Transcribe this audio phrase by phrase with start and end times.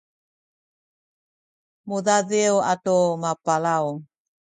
[1.87, 3.85] mudadiw atu mapalaw